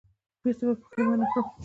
[0.41, 1.45] بېرته به یې پښېمان کړم